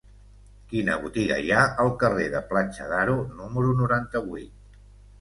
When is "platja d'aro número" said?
2.49-3.81